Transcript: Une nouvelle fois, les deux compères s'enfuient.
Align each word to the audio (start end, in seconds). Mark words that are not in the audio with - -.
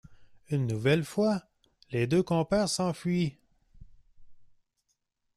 Une 0.49 0.65
nouvelle 0.65 1.05
fois, 1.05 1.43
les 1.91 2.07
deux 2.07 2.23
compères 2.23 2.67
s'enfuient. 2.69 3.37